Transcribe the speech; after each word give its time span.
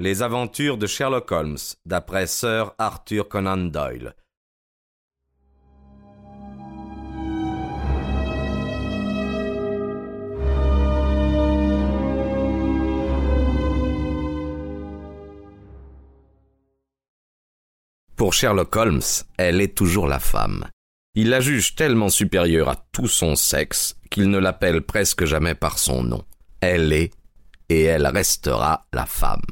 Les 0.00 0.22
aventures 0.22 0.78
de 0.78 0.86
Sherlock 0.86 1.32
Holmes, 1.32 1.58
d'après 1.84 2.28
Sir 2.28 2.72
Arthur 2.78 3.28
Conan 3.28 3.56
Doyle. 3.56 4.14
Pour 18.14 18.34
Sherlock 18.34 18.76
Holmes, 18.76 19.00
elle 19.36 19.60
est 19.60 19.76
toujours 19.76 20.06
la 20.06 20.20
femme. 20.20 20.66
Il 21.16 21.30
la 21.30 21.40
juge 21.40 21.74
tellement 21.74 22.08
supérieure 22.08 22.68
à 22.68 22.76
tout 22.92 23.08
son 23.08 23.34
sexe 23.34 23.96
qu'il 24.12 24.30
ne 24.30 24.38
l'appelle 24.38 24.82
presque 24.82 25.24
jamais 25.24 25.56
par 25.56 25.76
son 25.80 26.04
nom. 26.04 26.24
Elle 26.60 26.92
est, 26.92 27.10
et 27.68 27.82
elle 27.82 28.06
restera 28.06 28.86
la 28.92 29.06
femme. 29.06 29.42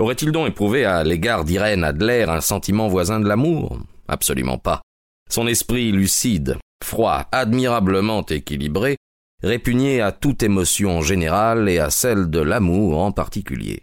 Aurait-il 0.00 0.30
donc 0.30 0.48
éprouvé 0.48 0.84
à 0.84 1.02
l'égard 1.02 1.44
d'Irène 1.44 1.82
Adler 1.82 2.26
un 2.28 2.40
sentiment 2.40 2.86
voisin 2.86 3.18
de 3.18 3.26
l'amour? 3.26 3.80
Absolument 4.06 4.58
pas. 4.58 4.80
Son 5.28 5.48
esprit 5.48 5.90
lucide, 5.90 6.56
froid, 6.84 7.26
admirablement 7.32 8.24
équilibré, 8.26 8.96
répugnait 9.42 10.00
à 10.00 10.12
toute 10.12 10.44
émotion 10.44 10.98
en 10.98 11.00
général 11.00 11.68
et 11.68 11.80
à 11.80 11.90
celle 11.90 12.30
de 12.30 12.38
l'amour 12.38 12.98
en 12.98 13.10
particulier. 13.10 13.80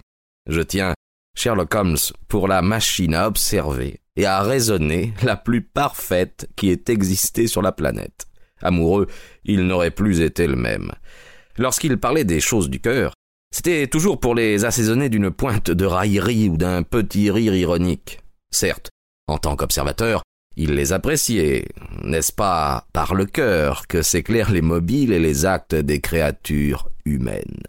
Je 0.47 0.61
tiens 0.61 0.93
Sherlock 1.37 1.75
Holmes 1.75 1.97
pour 2.29 2.47
la 2.47 2.61
machine 2.61 3.13
à 3.13 3.27
observer 3.27 3.99
et 4.15 4.25
à 4.25 4.41
raisonner 4.41 5.13
la 5.21 5.35
plus 5.35 5.61
parfaite 5.61 6.49
qui 6.55 6.69
ait 6.69 6.83
existé 6.87 7.47
sur 7.47 7.61
la 7.61 7.73
planète. 7.73 8.25
Amoureux, 8.61 9.07
il 9.43 9.67
n'aurait 9.67 9.91
plus 9.91 10.21
été 10.21 10.47
le 10.47 10.55
même. 10.55 10.91
Lorsqu'il 11.57 11.97
parlait 11.97 12.23
des 12.23 12.39
choses 12.39 12.69
du 12.69 12.79
cœur, 12.79 13.13
c'était 13.55 13.87
toujours 13.87 14.19
pour 14.19 14.35
les 14.35 14.65
assaisonner 14.65 15.07
d'une 15.07 15.31
pointe 15.31 15.71
de 15.71 15.85
raillerie 15.85 16.49
ou 16.49 16.57
d'un 16.57 16.83
petit 16.83 17.31
rire 17.31 17.55
ironique. 17.55 18.19
Certes, 18.51 18.89
en 19.27 19.37
tant 19.37 19.55
qu'observateur, 19.55 20.23
il 20.57 20.75
les 20.75 20.91
appréciait, 20.91 21.69
n'est-ce 22.03 22.33
pas 22.33 22.85
par 22.91 23.15
le 23.15 23.25
cœur 23.25 23.87
que 23.87 24.01
s'éclairent 24.01 24.51
les 24.51 24.61
mobiles 24.61 25.13
et 25.13 25.19
les 25.19 25.45
actes 25.45 25.73
des 25.73 26.01
créatures 26.01 26.89
humaines. 27.05 27.63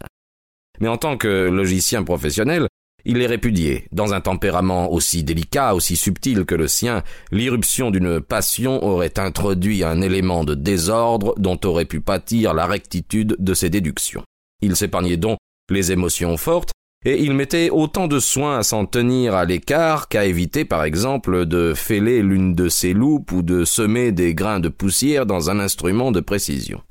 Mais 0.81 0.89
en 0.89 0.97
tant 0.97 1.15
que 1.15 1.47
logicien 1.47 2.03
professionnel, 2.03 2.67
il 3.05 3.19
les 3.19 3.27
répudiait. 3.27 3.87
Dans 3.93 4.13
un 4.13 4.19
tempérament 4.19 4.91
aussi 4.91 5.23
délicat, 5.23 5.73
aussi 5.73 5.95
subtil 5.95 6.43
que 6.43 6.55
le 6.55 6.67
sien, 6.67 7.01
l'irruption 7.31 7.91
d'une 7.91 8.19
passion 8.19 8.83
aurait 8.83 9.17
introduit 9.17 9.85
un 9.85 10.01
élément 10.01 10.43
de 10.43 10.53
désordre 10.53 11.33
dont 11.37 11.57
aurait 11.63 11.85
pu 11.85 12.01
pâtir 12.01 12.53
la 12.53 12.65
rectitude 12.65 13.37
de 13.39 13.53
ses 13.53 13.69
déductions. 13.69 14.25
Il 14.61 14.75
s'épargnait 14.75 15.15
donc 15.15 15.37
les 15.69 15.91
émotions 15.91 16.37
fortes, 16.37 16.71
et 17.05 17.21
il 17.21 17.33
mettait 17.33 17.69
autant 17.69 18.07
de 18.07 18.19
soin 18.19 18.57
à 18.57 18.63
s'en 18.63 18.85
tenir 18.85 19.35
à 19.35 19.45
l'écart 19.45 20.09
qu'à 20.09 20.25
éviter, 20.25 20.65
par 20.65 20.83
exemple, 20.83 21.45
de 21.45 21.73
fêler 21.75 22.21
l'une 22.21 22.55
de 22.55 22.69
ses 22.69 22.93
loupes 22.93 23.31
ou 23.31 23.43
de 23.43 23.65
semer 23.65 24.11
des 24.11 24.33
grains 24.33 24.59
de 24.59 24.69
poussière 24.69 25.25
dans 25.25 25.49
un 25.49 25.59
instrument 25.59 26.11
de 26.11 26.19
précision. 26.19 26.81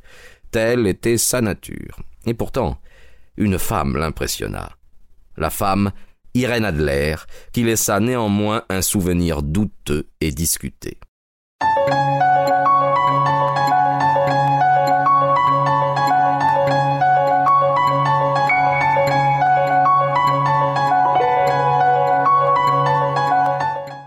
Telle 0.53 0.87
était 0.87 1.19
sa 1.19 1.41
nature. 1.41 2.01
Et 2.25 2.35
pourtant, 2.35 2.79
une 3.37 3.59
femme 3.59 3.97
l'impressionna. 3.97 4.77
La 5.37 5.51
femme, 5.51 5.93
Irène 6.35 6.65
Adler, 6.65 7.17
qui 7.53 7.65
laissa 7.65 8.01
néanmoins 8.01 8.63
un 8.69 8.83
souvenir 8.83 9.43
douteux 9.43 10.09
et 10.21 10.31
discuté. 10.31 10.99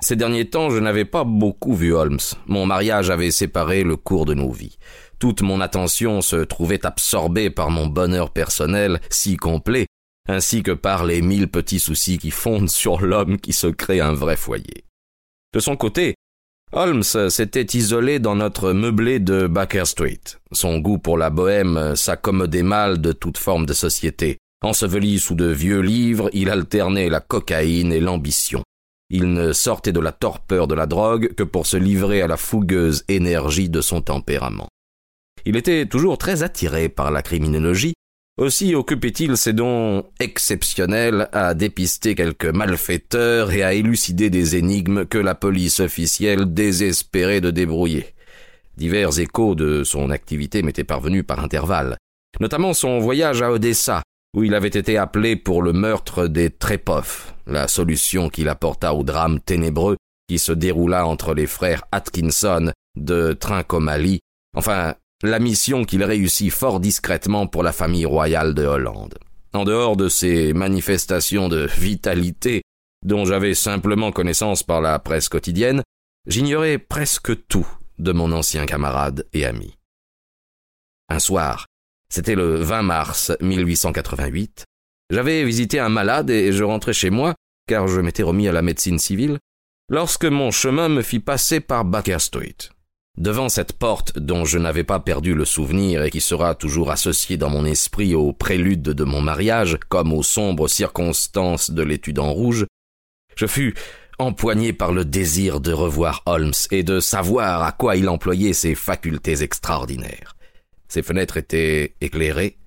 Ces 0.10 0.16
derniers 0.16 0.50
temps, 0.50 0.72
je 0.72 0.80
n'avais 0.80 1.06
pas 1.06 1.24
beaucoup 1.24 1.76
vu 1.76 1.94
Holmes. 1.94 2.18
Mon 2.48 2.66
mariage 2.66 3.12
avait 3.12 3.30
séparé 3.30 3.84
le 3.84 3.96
cours 3.96 4.26
de 4.26 4.34
nos 4.34 4.52
vies. 4.52 4.80
Toute 5.20 5.44
mon 5.44 5.62
attention 5.62 6.22
se 6.22 6.38
trouvait 6.38 6.84
absorbée 6.84 7.52
par 7.52 7.70
mon 7.70 7.86
bonheur 7.86 8.32
personnel 8.32 9.02
si 9.12 9.38
complet, 9.38 9.86
ainsi 10.28 10.64
que 10.64 10.72
par 10.72 11.06
les 11.06 11.22
mille 11.22 11.48
petits 11.48 11.78
soucis 11.78 12.18
qui 12.18 12.32
fondent 12.32 12.72
sur 12.72 13.02
l'homme 13.02 13.38
qui 13.38 13.54
se 13.54 13.68
crée 13.68 14.00
un 14.00 14.14
vrai 14.14 14.36
foyer. 14.36 14.84
De 15.54 15.60
son 15.60 15.76
côté, 15.76 16.16
Holmes 16.74 17.04
s'était 17.04 17.78
isolé 17.78 18.18
dans 18.18 18.34
notre 18.34 18.72
meublé 18.72 19.20
de 19.20 19.46
Baker 19.46 19.86
Street. 19.86 20.22
Son 20.52 20.80
goût 20.80 20.98
pour 20.98 21.20
la 21.20 21.30
bohème 21.30 21.96
s'accommodait 21.96 22.64
mal 22.64 23.00
de 23.00 23.12
toute 23.12 23.38
forme 23.38 23.68
de 23.68 23.74
société. 23.74 24.40
Enseveli 24.64 25.20
sous 25.20 25.36
de 25.36 25.52
vieux 25.52 25.82
livres, 25.82 26.32
il 26.34 26.50
alternait 26.50 27.10
la 27.10 27.20
cocaïne 27.20 27.94
et 27.94 28.00
l'ambition. 28.00 28.64
Il 29.10 29.34
ne 29.34 29.54
sortait 29.54 29.92
de 29.92 30.00
la 30.00 30.12
torpeur 30.12 30.68
de 30.68 30.76
la 30.76 30.86
drogue 30.86 31.34
que 31.36 31.44
pour 31.44 31.66
se 31.66 31.78
livrer 31.78 32.22
à 32.22 32.28
la 32.28 32.38
fougueuse 32.38 33.04
énergie 33.08 33.70
de 33.70 33.82
son 33.82 34.02
tempérament. 34.02 34.68
Il 35.46 35.56
était 35.56 35.86
toujours 35.86 36.18
très 36.18 36.44
attiré 36.44 36.90
par 36.90 37.10
la 37.10 37.22
criminologie, 37.22 37.94
aussi 38.40 38.74
occupait-il 38.74 39.36
ses 39.36 39.52
dons 39.52 40.06
exceptionnels 40.20 41.28
à 41.34 41.54
dépister 41.54 42.16
quelques 42.16 42.46
malfaiteurs 42.46 43.52
et 43.52 43.64
à 43.64 43.74
élucider 43.74 44.30
des 44.30 44.56
énigmes 44.56 45.06
que 45.06 45.18
la 45.18 45.36
police 45.36 45.82
officielle 45.82 46.54
désespérait 46.54 47.42
de 47.42 47.52
débrouiller. 47.52 48.14
Divers 48.78 49.20
échos 49.20 49.56
de 49.56 49.84
son 49.84 50.10
activité 50.10 50.62
m'étaient 50.62 50.86
parvenus 50.86 51.26
par 51.28 51.44
intervalles, 51.44 51.98
notamment 52.40 52.74
son 52.74 53.00
voyage 53.00 53.42
à 53.42 53.52
Odessa, 53.52 54.04
où 54.36 54.44
il 54.44 54.54
avait 54.54 54.68
été 54.68 54.98
appelé 54.98 55.36
pour 55.36 55.62
le 55.62 55.74
meurtre 55.74 56.28
des 56.28 56.50
Trepov, 56.50 57.34
la 57.48 57.68
solution 57.68 58.30
qu'il 58.30 58.50
apporta 58.50 58.94
au 58.94 59.04
drame 59.04 59.40
ténébreux 59.40 59.98
qui 60.28 60.40
se 60.40 60.52
déroula 60.52 61.08
entre 61.08 61.34
les 61.34 61.48
frères 61.48 61.84
Atkinson 61.92 62.72
de 62.96 63.34
Trincomalee, 63.34 64.20
enfin, 64.56 64.94
la 65.24 65.40
mission 65.40 65.84
qu'il 65.84 66.04
réussit 66.04 66.52
fort 66.52 66.80
discrètement 66.80 67.48
pour 67.48 67.64
la 67.64 67.72
famille 67.72 68.06
royale 68.06 68.54
de 68.54 68.66
Hollande. 68.66 69.18
En 69.54 69.64
dehors 69.64 69.98
de 69.98 70.08
ces 70.08 70.54
manifestations 70.54 71.50
de 71.50 71.66
vitalité 71.66 72.62
dont 73.04 73.26
j'avais 73.26 73.56
simplement 73.56 74.12
connaissance 74.12 74.62
par 74.62 74.82
la 74.82 75.00
presse 75.00 75.30
quotidienne, 75.30 75.82
j'ignorais 76.28 76.78
presque 76.78 77.48
tout 77.48 77.68
de 77.98 78.12
mon 78.12 78.32
ancien 78.32 78.66
camarade 78.66 79.26
et 79.34 79.46
ami. 79.46 79.76
Un 81.10 81.20
soir, 81.20 81.66
c'était 82.10 82.36
le 82.36 82.56
20 82.56 82.82
mars 82.82 83.32
1888. 83.42 84.66
J'avais 85.12 85.44
visité 85.44 85.80
un 85.80 85.90
malade 85.90 86.30
et 86.30 86.52
je 86.52 86.64
rentrais 86.64 86.94
chez 86.94 87.10
moi, 87.10 87.36
car 87.68 87.88
je 87.88 88.02
m'étais 88.02 88.24
remis 88.24 88.48
à 88.48 88.52
la 88.52 88.62
médecine 88.62 89.00
civile, 89.00 89.40
lorsque 89.90 90.26
mon 90.26 90.52
chemin 90.52 90.90
me 90.90 91.02
fit 91.02 91.20
passer 91.20 91.60
par 91.60 91.86
Baker 91.86 92.20
Street. 92.20 92.58
Devant 93.18 93.50
cette 93.50 93.74
porte 93.74 94.18
dont 94.18 94.46
je 94.46 94.58
n'avais 94.58 94.84
pas 94.84 95.00
perdu 95.00 95.34
le 95.34 95.46
souvenir 95.46 96.04
et 96.04 96.12
qui 96.12 96.22
sera 96.22 96.56
toujours 96.56 96.90
associée 96.92 97.38
dans 97.38 97.50
mon 97.50 97.66
esprit 97.66 98.16
au 98.16 98.32
prélude 98.32 98.82
de 98.82 99.04
mon 99.04 99.20
mariage 99.20 99.78
comme 99.90 100.14
aux 100.14 100.24
sombres 100.24 100.70
circonstances 100.70 101.72
de 101.72 101.84
l'étude 101.84 102.20
en 102.20 102.32
rouge, 102.32 102.66
je 103.36 103.46
fus 103.46 103.76
empoigné 104.20 104.74
par 104.74 104.92
le 104.92 105.06
désir 105.06 105.60
de 105.60 105.74
revoir 105.74 106.22
Holmes 106.26 106.54
et 106.72 106.84
de 106.84 107.00
savoir 107.00 107.64
à 107.64 107.72
quoi 107.72 107.96
il 107.96 108.10
employait 108.10 108.54
ses 108.54 108.76
facultés 108.76 109.42
extraordinaires. 109.42 110.36
Ses 110.90 111.04
fenêtres 111.04 111.38
étaient 111.38 111.96
éclairées. 112.02 112.58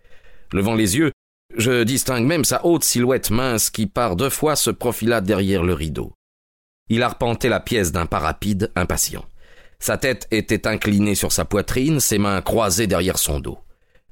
Levant 0.52 0.74
les 0.74 0.96
yeux, 0.96 1.12
je 1.56 1.82
distingue 1.82 2.24
même 2.24 2.44
sa 2.44 2.64
haute 2.64 2.84
silhouette 2.84 3.30
mince 3.30 3.68
qui 3.68 3.86
par 3.86 4.16
deux 4.16 4.30
fois 4.30 4.56
se 4.56 4.70
profila 4.70 5.20
derrière 5.20 5.64
le 5.64 5.74
rideau. 5.74 6.14
Il 6.88 7.02
arpentait 7.02 7.48
la 7.48 7.60
pièce 7.60 7.92
d'un 7.92 8.06
pas 8.06 8.18
rapide, 8.18 8.70
impatient. 8.74 9.24
Sa 9.78 9.98
tête 9.98 10.28
était 10.30 10.66
inclinée 10.66 11.14
sur 11.14 11.32
sa 11.32 11.44
poitrine, 11.44 12.00
ses 12.00 12.18
mains 12.18 12.40
croisées 12.40 12.86
derrière 12.86 13.18
son 13.18 13.40
dos. 13.40 13.58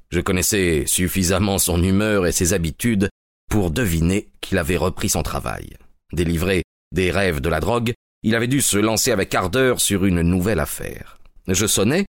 Je 0.09 0.19
connaissais 0.19 0.83
suffisamment 0.85 1.57
son 1.57 1.81
humeur 1.81 2.27
et 2.27 2.33
ses 2.33 2.53
habitudes 2.53 3.09
pour 3.49 3.71
deviner 3.71 4.29
qu'il 4.41 4.57
avait 4.57 4.77
repris 4.77 5.09
son 5.09 5.23
travail. 5.23 5.77
Délivré 6.11 6.63
des 6.91 7.11
rêves 7.11 7.39
de 7.39 7.49
la 7.49 7.61
drogue, 7.61 7.93
il 8.23 8.35
avait 8.35 8.47
dû 8.47 8.61
se 8.61 8.77
lancer 8.77 9.11
avec 9.11 9.33
ardeur 9.33 9.79
sur 9.79 10.05
une 10.05 10.21
nouvelle 10.21 10.59
affaire. 10.59 11.17
Je 11.47 11.65
sonnai, 11.65 12.05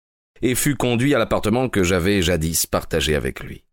et 0.41 0.55
fut 0.55 0.75
conduit 0.75 1.13
à 1.13 1.19
l'appartement 1.19 1.69
que 1.69 1.83
j'avais 1.83 2.21
jadis 2.21 2.65
partagé 2.65 3.15
avec 3.15 3.43
lui. 3.43 3.63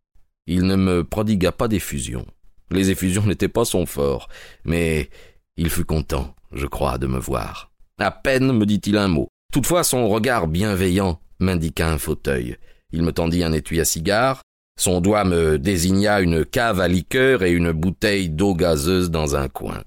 Il 0.47 0.63
ne 0.63 0.75
me 0.75 1.03
prodigua 1.03 1.51
pas 1.51 1.67
d'effusion. 1.67 2.25
Les 2.71 2.91
effusions 2.91 3.25
n'étaient 3.25 3.47
pas 3.47 3.65
son 3.65 3.85
fort, 3.85 4.27
mais 4.63 5.09
il 5.57 5.69
fut 5.69 5.85
content, 5.85 6.35
je 6.51 6.65
crois, 6.65 6.97
de 6.97 7.07
me 7.07 7.19
voir. 7.19 7.71
À 7.99 8.11
peine 8.11 8.51
me 8.51 8.65
dit-il 8.65 8.97
un 8.97 9.07
mot. 9.07 9.29
Toutefois, 9.53 9.83
son 9.83 10.09
regard 10.09 10.47
bienveillant 10.47 11.19
m'indiqua 11.39 11.89
un 11.89 11.97
fauteuil. 11.97 12.57
Il 12.91 13.03
me 13.03 13.11
tendit 13.11 13.43
un 13.43 13.53
étui 13.53 13.79
à 13.79 13.85
cigare, 13.85 14.41
son 14.77 14.99
doigt 14.99 15.23
me 15.23 15.57
désigna 15.57 16.19
une 16.19 16.43
cave 16.43 16.81
à 16.81 16.87
liqueur 16.87 17.43
et 17.43 17.51
une 17.51 17.71
bouteille 17.71 18.29
d'eau 18.29 18.55
gazeuse 18.55 19.09
dans 19.09 19.35
un 19.35 19.47
coin. 19.47 19.83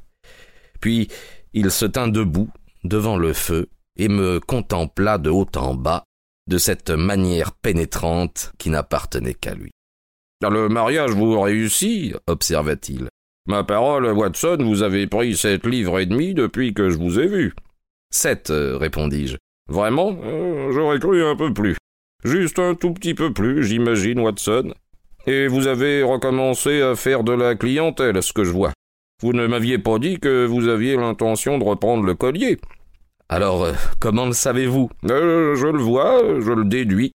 Puis 0.81 1.09
il 1.53 1.71
se 1.71 1.85
tint 1.85 2.09
debout, 2.09 2.49
devant 2.85 3.19
le 3.19 3.33
feu, 3.33 3.69
et 3.97 4.09
me 4.09 4.41
contempla 4.41 5.19
de 5.19 5.29
haut 5.29 5.49
en 5.57 5.75
bas, 5.75 6.05
de 6.49 6.59
cette 6.59 6.91
manière 6.91 7.53
pénétrante 7.53 8.53
qui 8.59 8.71
n'appartenait 8.71 9.35
qu'à 9.35 9.55
lui. 9.55 9.71
Le 10.41 10.69
mariage 10.69 11.11
vous 11.11 11.41
réussit, 11.41 12.17
observa-t-il. 12.27 13.09
Ma 13.47 13.65
parole, 13.65 14.07
Watson, 14.13 14.59
vous 14.61 14.83
avez 14.83 15.07
pris 15.07 15.37
sept 15.37 15.67
livres 15.67 15.99
et 15.99 16.07
demi 16.07 16.35
depuis 16.35 16.75
que 16.75 16.91
je 16.91 16.99
vous 16.99 17.19
ai 17.19 17.27
vu. 17.27 17.55
Sept, 18.11 18.51
euh, 18.51 18.77
répondis-je. 18.77 19.37
Vraiment? 19.69 20.17
Euh, 20.23 20.73
J'aurais 20.73 20.99
cru 20.99 21.25
un 21.25 21.37
peu 21.37 21.53
plus. 21.53 21.77
Juste 22.25 22.59
un 22.59 22.75
tout 22.75 22.93
petit 22.93 23.15
peu 23.15 23.33
plus, 23.33 23.65
j'imagine, 23.65 24.21
Watson. 24.21 24.75
Et 25.27 25.47
vous 25.47 25.67
avez 25.67 26.03
recommencé 26.03 26.81
à 26.81 26.95
faire 26.95 27.25
de 27.25 27.33
la 27.33 27.55
clientèle, 27.55 28.23
ce 28.23 28.33
que 28.33 28.45
je 28.45 28.51
vois. 28.51 28.73
Vous 29.23 29.33
ne 29.33 29.47
m'aviez 29.47 29.79
pas 29.79 29.99
dit 29.99 30.19
que 30.19 30.47
vous 30.47 30.69
aviez 30.69 30.97
l'intention 30.97 31.59
de 31.59 31.65
reprendre 31.65 32.05
le 32.05 32.15
collier. 32.15 32.59
Alors, 33.29 33.65
euh, 33.65 33.73
comment 34.01 34.27
le 34.27 34.33
savez-vous? 34.33 34.91
Euh, 35.11 35.55
Je 35.55 35.67
le 35.67 35.79
vois, 35.79 36.41
je 36.41 36.51
le 36.51 36.65
déduis. 36.65 37.13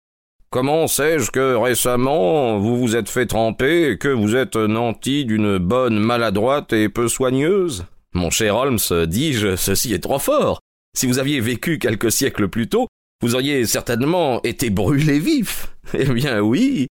Comment 0.50 0.86
sais-je 0.86 1.30
que 1.30 1.54
récemment 1.54 2.58
vous 2.58 2.76
vous 2.76 2.94
êtes 2.94 3.08
fait 3.08 3.24
tremper 3.24 3.92
et 3.92 3.98
que 3.98 4.08
vous 4.08 4.36
êtes 4.36 4.56
nanti 4.56 5.24
d'une 5.24 5.56
bonne 5.56 5.98
maladroite 5.98 6.74
et 6.74 6.90
peu 6.90 7.08
soigneuse? 7.08 7.86
Mon 8.12 8.28
cher 8.28 8.56
Holmes, 8.56 9.06
dis-je, 9.06 9.56
ceci 9.56 9.94
est 9.94 10.02
trop 10.02 10.18
fort. 10.18 10.60
Si 10.94 11.06
vous 11.06 11.18
aviez 11.18 11.40
vécu 11.40 11.78
quelques 11.78 12.12
siècles 12.12 12.48
plus 12.48 12.68
tôt, 12.68 12.86
vous 13.22 13.34
auriez 13.34 13.64
certainement 13.64 14.42
été 14.42 14.68
brûlé 14.68 15.18
vif. 15.18 15.68
Eh 15.94 16.04
bien 16.04 16.40
oui. 16.40 16.86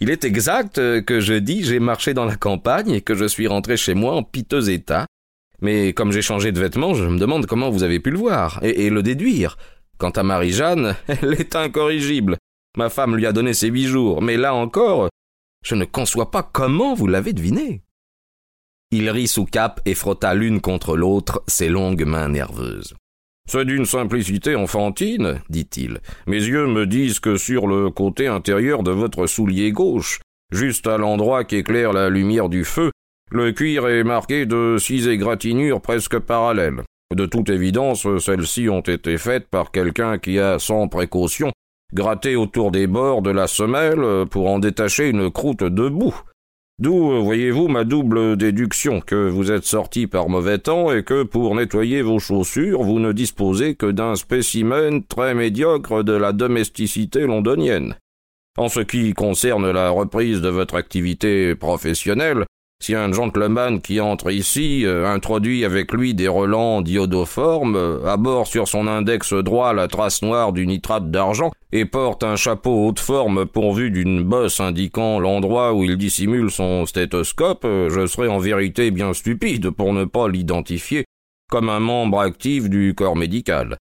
Il 0.00 0.10
est 0.10 0.24
exact 0.24 0.74
que 1.04 1.20
je 1.20 1.34
dis 1.34 1.62
j'ai 1.62 1.78
marché 1.78 2.14
dans 2.14 2.24
la 2.24 2.36
campagne 2.36 2.90
et 2.90 3.00
que 3.00 3.14
je 3.14 3.24
suis 3.24 3.46
rentré 3.46 3.76
chez 3.76 3.94
moi 3.94 4.14
en 4.16 4.22
piteux 4.24 4.70
état. 4.70 5.06
Mais 5.60 5.92
comme 5.92 6.12
j'ai 6.12 6.22
changé 6.22 6.52
de 6.52 6.60
vêtements, 6.60 6.94
je 6.94 7.04
me 7.04 7.18
demande 7.18 7.46
comment 7.46 7.70
vous 7.70 7.82
avez 7.82 8.00
pu 8.00 8.10
le 8.10 8.18
voir 8.18 8.58
et, 8.62 8.90
le 8.90 9.02
déduire. 9.02 9.56
Quant 9.98 10.10
à 10.10 10.22
Marie-Jeanne, 10.22 10.96
elle 11.08 11.34
est 11.34 11.56
incorrigible. 11.56 12.36
Ma 12.76 12.90
femme 12.90 13.16
lui 13.16 13.26
a 13.26 13.32
donné 13.32 13.54
ses 13.54 13.68
huit 13.68 13.86
jours, 13.86 14.20
mais 14.20 14.36
là 14.36 14.54
encore, 14.54 15.08
je 15.64 15.74
ne 15.74 15.84
conçois 15.84 16.30
pas 16.30 16.42
comment 16.42 16.94
vous 16.94 17.06
l'avez 17.06 17.32
deviné. 17.32 17.82
Il 18.90 19.08
rit 19.10 19.28
sous 19.28 19.44
cap 19.44 19.80
et 19.86 19.94
frotta 19.94 20.34
l'une 20.34 20.60
contre 20.60 20.96
l'autre 20.96 21.42
ses 21.48 21.68
longues 21.68 22.04
mains 22.04 22.28
nerveuses. 22.28 22.94
C'est 23.46 23.64
d'une 23.64 23.84
simplicité 23.84 24.56
enfantine, 24.56 25.42
dit-il. 25.50 26.00
Mes 26.26 26.42
yeux 26.42 26.66
me 26.66 26.86
disent 26.86 27.20
que 27.20 27.36
sur 27.36 27.66
le 27.66 27.90
côté 27.90 28.26
intérieur 28.26 28.82
de 28.82 28.90
votre 28.90 29.26
soulier 29.26 29.70
gauche, 29.70 30.20
juste 30.50 30.86
à 30.86 30.96
l'endroit 30.96 31.44
qu'éclaire 31.44 31.92
la 31.92 32.08
lumière 32.08 32.48
du 32.48 32.64
feu, 32.64 32.90
le 33.34 33.50
cuir 33.50 33.88
est 33.88 34.04
marqué 34.04 34.46
de 34.46 34.76
six 34.78 35.08
égratignures 35.08 35.80
presque 35.80 36.20
parallèles. 36.20 36.82
De 37.14 37.26
toute 37.26 37.50
évidence, 37.50 38.06
celles-ci 38.18 38.68
ont 38.68 38.80
été 38.80 39.18
faites 39.18 39.48
par 39.48 39.72
quelqu'un 39.72 40.18
qui 40.18 40.38
a, 40.38 40.60
sans 40.60 40.86
précaution, 40.86 41.50
gratté 41.92 42.36
autour 42.36 42.70
des 42.70 42.86
bords 42.86 43.22
de 43.22 43.30
la 43.30 43.48
semelle 43.48 44.26
pour 44.30 44.48
en 44.48 44.60
détacher 44.60 45.08
une 45.08 45.32
croûte 45.32 45.64
de 45.64 45.88
boue. 45.88 46.14
D'où, 46.78 47.22
voyez-vous, 47.22 47.66
ma 47.66 47.82
double 47.82 48.36
déduction 48.36 49.00
que 49.00 49.28
vous 49.28 49.50
êtes 49.50 49.64
sorti 49.64 50.06
par 50.06 50.28
mauvais 50.28 50.58
temps 50.58 50.92
et 50.92 51.02
que 51.02 51.24
pour 51.24 51.56
nettoyer 51.56 52.02
vos 52.02 52.20
chaussures, 52.20 52.82
vous 52.82 53.00
ne 53.00 53.10
disposez 53.10 53.74
que 53.74 53.90
d'un 53.90 54.14
spécimen 54.14 55.04
très 55.04 55.34
médiocre 55.34 56.04
de 56.04 56.12
la 56.12 56.32
domesticité 56.32 57.26
londonienne. 57.26 57.96
En 58.56 58.68
ce 58.68 58.80
qui 58.80 59.12
concerne 59.12 59.70
la 59.72 59.90
reprise 59.90 60.40
de 60.40 60.48
votre 60.48 60.76
activité 60.76 61.56
professionnelle, 61.56 62.44
si 62.84 62.94
un 62.94 63.10
gentleman 63.12 63.80
qui 63.80 63.98
entre 63.98 64.30
ici 64.30 64.84
euh, 64.84 65.06
introduit 65.06 65.64
avec 65.64 65.90
lui 65.90 66.12
des 66.12 66.28
relents 66.28 66.82
d'iodoforme, 66.82 67.76
euh, 67.76 68.04
aborde 68.04 68.46
sur 68.46 68.68
son 68.68 68.86
index 68.86 69.32
droit 69.32 69.72
la 69.72 69.88
trace 69.88 70.20
noire 70.20 70.52
du 70.52 70.66
nitrate 70.66 71.10
d'argent 71.10 71.50
et 71.72 71.86
porte 71.86 72.24
un 72.24 72.36
chapeau 72.36 72.86
haute 72.86 73.00
forme 73.00 73.46
pourvu 73.46 73.90
d'une 73.90 74.22
bosse 74.22 74.60
indiquant 74.60 75.18
l'endroit 75.18 75.72
où 75.72 75.82
il 75.82 75.96
dissimule 75.96 76.50
son 76.50 76.84
stéthoscope, 76.84 77.64
euh, 77.64 77.88
je 77.88 78.06
serais 78.06 78.28
en 78.28 78.38
vérité 78.38 78.90
bien 78.90 79.14
stupide 79.14 79.70
pour 79.70 79.94
ne 79.94 80.04
pas 80.04 80.28
l'identifier 80.28 81.06
comme 81.50 81.70
un 81.70 81.80
membre 81.80 82.20
actif 82.20 82.68
du 82.68 82.94
corps 82.94 83.16
médical. 83.16 83.78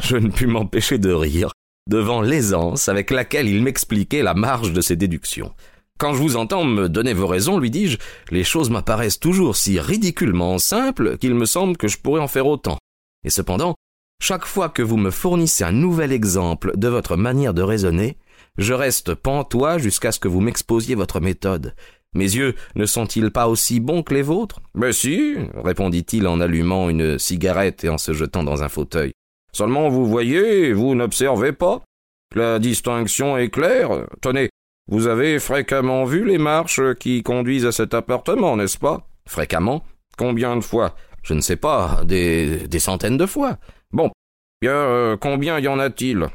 Je 0.00 0.16
ne 0.16 0.28
pus 0.28 0.46
m'empêcher 0.46 0.98
de 0.98 1.12
rire 1.12 1.50
devant 1.90 2.22
l'aisance 2.22 2.88
avec 2.88 3.10
laquelle 3.10 3.48
il 3.48 3.64
m'expliquait 3.64 4.22
la 4.22 4.34
marge 4.34 4.72
de 4.72 4.80
ses 4.80 4.94
déductions. 4.94 5.52
Quand 5.98 6.12
je 6.12 6.18
vous 6.18 6.36
entends 6.36 6.64
me 6.64 6.88
donner 6.88 7.12
vos 7.12 7.28
raisons, 7.28 7.58
lui 7.58 7.70
dis-je, 7.70 7.98
les 8.30 8.42
choses 8.42 8.68
m'apparaissent 8.68 9.20
toujours 9.20 9.54
si 9.54 9.78
ridiculement 9.78 10.58
simples 10.58 11.18
qu'il 11.18 11.34
me 11.34 11.46
semble 11.46 11.76
que 11.76 11.86
je 11.86 11.98
pourrais 11.98 12.20
en 12.20 12.28
faire 12.28 12.46
autant. 12.46 12.78
Et 13.24 13.30
cependant, 13.30 13.74
chaque 14.20 14.44
fois 14.44 14.68
que 14.68 14.82
vous 14.82 14.96
me 14.96 15.10
fournissez 15.10 15.62
un 15.62 15.72
nouvel 15.72 16.10
exemple 16.10 16.72
de 16.76 16.88
votre 16.88 17.16
manière 17.16 17.54
de 17.54 17.62
raisonner, 17.62 18.18
je 18.58 18.74
reste 18.74 19.14
pantois 19.14 19.78
jusqu'à 19.78 20.10
ce 20.10 20.18
que 20.18 20.28
vous 20.28 20.40
m'exposiez 20.40 20.96
votre 20.96 21.20
méthode. 21.20 21.74
Mes 22.14 22.24
yeux 22.24 22.54
ne 22.74 22.86
sont-ils 22.86 23.30
pas 23.30 23.48
aussi 23.48 23.80
bons 23.80 24.02
que 24.02 24.14
les 24.14 24.22
vôtres? 24.22 24.60
Mais 24.74 24.92
si, 24.92 25.36
répondit-il 25.54 26.26
en 26.26 26.40
allumant 26.40 26.88
une 26.88 27.18
cigarette 27.18 27.84
et 27.84 27.88
en 27.88 27.98
se 27.98 28.12
jetant 28.12 28.44
dans 28.44 28.62
un 28.62 28.68
fauteuil. 28.68 29.12
Seulement 29.52 29.88
vous 29.88 30.06
voyez, 30.06 30.72
vous 30.72 30.94
n'observez 30.94 31.52
pas. 31.52 31.82
La 32.34 32.58
distinction 32.58 33.36
est 33.36 33.50
claire. 33.50 34.06
Tenez, 34.20 34.48
vous 34.86 35.06
avez 35.06 35.38
fréquemment 35.38 36.04
vu 36.04 36.24
les 36.24 36.38
marches 36.38 36.94
qui 37.00 37.22
conduisent 37.22 37.66
à 37.66 37.72
cet 37.72 37.94
appartement, 37.94 38.56
n'est-ce 38.56 38.78
pas? 38.78 39.06
Fréquemment? 39.26 39.82
Combien 40.18 40.56
de 40.56 40.60
fois? 40.60 40.94
Je 41.22 41.34
ne 41.34 41.40
sais 41.40 41.56
pas, 41.56 42.02
des, 42.04 42.68
des 42.68 42.78
centaines 42.78 43.16
de 43.16 43.26
fois. 43.26 43.56
Bon, 43.92 44.10
bien, 44.60 44.72
euh, 44.72 45.16
combien 45.16 45.58
y 45.58 45.68
en 45.68 45.78
a-t-il? 45.78 46.26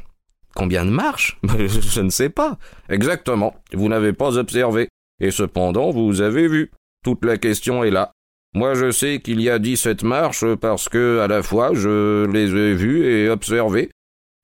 Combien 0.55 0.83
de 0.83 0.89
marches? 0.89 1.39
Je 1.67 2.01
ne 2.01 2.09
sais 2.09 2.29
pas. 2.29 2.57
Exactement, 2.89 3.55
vous 3.71 3.87
n'avez 3.87 4.13
pas 4.13 4.37
observé. 4.37 4.89
Et 5.21 5.31
cependant, 5.31 5.91
vous 5.91 6.21
avez 6.21 6.47
vu. 6.47 6.71
Toute 7.03 7.23
la 7.23 7.37
question 7.37 7.83
est 7.83 7.91
là. 7.91 8.11
Moi, 8.55 8.73
je 8.73 8.89
sais 8.89 9.19
qu'il 9.19 9.41
y 9.41 9.49
a 9.49 9.59
dix-sept 9.59 10.03
marches 10.03 10.55
parce 10.55 10.89
que, 10.89 11.19
à 11.19 11.27
la 11.27 11.43
fois, 11.43 11.71
je 11.73 12.25
les 12.25 12.53
ai 12.55 12.73
vues 12.73 13.05
et 13.05 13.29
observées. 13.29 13.91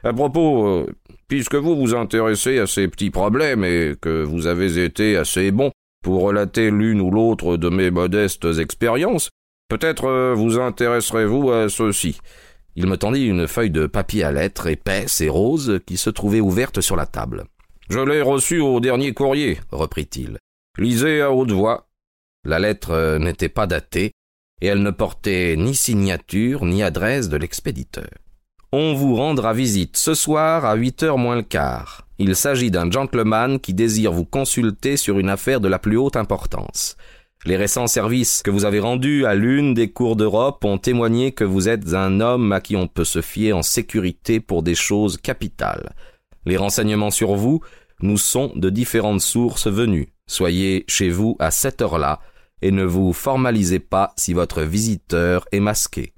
À 0.03 0.13
propos, 0.13 0.67
euh, 0.67 0.85
puisque 1.27 1.55
vous 1.55 1.75
vous 1.75 1.95
intéressez 1.95 2.59
à 2.59 2.67
ces 2.67 2.87
petits 2.87 3.09
problèmes 3.09 3.63
et 3.63 3.95
que 3.99 4.23
vous 4.23 4.47
avez 4.47 4.83
été 4.83 5.17
assez 5.17 5.51
bon 5.51 5.71
pour 6.03 6.21
relater 6.21 6.69
l'une 6.69 7.01
ou 7.01 7.11
l'autre 7.11 7.57
de 7.57 7.69
mes 7.69 7.91
modestes 7.91 8.45
expériences, 8.59 9.29
peut-être 9.69 10.05
euh, 10.05 10.33
vous 10.35 10.59
intéresserez-vous 10.59 11.51
à 11.51 11.69
ceci. 11.69 12.19
Il 12.75 12.87
me 12.87 12.97
tendit 12.97 13.25
une 13.25 13.47
feuille 13.47 13.71
de 13.71 13.87
papier 13.87 14.23
à 14.23 14.31
lettres 14.31 14.67
épaisse 14.67 15.21
et 15.21 15.29
rose 15.29 15.79
qui 15.85 15.97
se 15.97 16.09
trouvait 16.09 16.41
ouverte 16.41 16.81
sur 16.81 16.95
la 16.95 17.05
table. 17.05 17.45
Je 17.89 17.99
l'ai 17.99 18.21
reçue 18.21 18.59
au 18.59 18.79
dernier 18.79 19.13
courrier, 19.13 19.59
reprit-il. 19.71 20.37
Lisez 20.77 21.21
à 21.21 21.31
haute 21.31 21.51
voix. 21.51 21.87
La 22.43 22.59
lettre 22.59 23.17
n'était 23.17 23.49
pas 23.49 23.65
datée, 23.65 24.11
et 24.61 24.67
elle 24.67 24.83
ne 24.83 24.91
portait 24.91 25.55
ni 25.57 25.75
signature 25.75 26.65
ni 26.65 26.83
adresse 26.83 27.29
de 27.29 27.37
l'expéditeur. 27.37 28.09
On 28.77 28.93
vous 28.93 29.15
rendra 29.15 29.53
visite 29.53 29.95
ce 29.95 30.13
soir 30.13 30.65
à 30.65 30.75
huit 30.75 31.01
heures 31.01 31.17
moins 31.17 31.37
le 31.37 31.43
quart. 31.43 32.05
Il 32.19 32.35
s'agit 32.35 32.71
d'un 32.71 32.91
gentleman 32.91 33.57
qui 33.57 33.73
désire 33.73 34.11
vous 34.11 34.25
consulter 34.25 34.97
sur 34.97 35.17
une 35.17 35.29
affaire 35.29 35.61
de 35.61 35.69
la 35.69 35.79
plus 35.79 35.95
haute 35.95 36.17
importance. 36.17 36.97
Les 37.45 37.55
récents 37.55 37.87
services 37.87 38.43
que 38.43 38.51
vous 38.51 38.65
avez 38.65 38.81
rendus 38.81 39.25
à 39.25 39.33
l'une 39.33 39.73
des 39.73 39.91
cours 39.91 40.17
d'Europe 40.17 40.65
ont 40.65 40.77
témoigné 40.77 41.31
que 41.31 41.45
vous 41.45 41.69
êtes 41.69 41.93
un 41.93 42.19
homme 42.19 42.51
à 42.51 42.59
qui 42.59 42.75
on 42.75 42.89
peut 42.89 43.05
se 43.05 43.21
fier 43.21 43.53
en 43.53 43.61
sécurité 43.61 44.41
pour 44.41 44.61
des 44.61 44.75
choses 44.75 45.15
capitales. 45.15 45.93
Les 46.45 46.57
renseignements 46.57 47.11
sur 47.11 47.35
vous 47.35 47.61
nous 48.01 48.17
sont 48.17 48.51
de 48.57 48.69
différentes 48.69 49.21
sources 49.21 49.67
venues. 49.67 50.09
Soyez 50.27 50.83
chez 50.89 51.07
vous 51.07 51.37
à 51.39 51.49
cette 51.49 51.81
heure-là 51.81 52.19
et 52.61 52.71
ne 52.71 52.83
vous 52.83 53.13
formalisez 53.13 53.79
pas 53.79 54.11
si 54.17 54.33
votre 54.33 54.63
visiteur 54.63 55.47
est 55.53 55.61
masqué. 55.61 56.14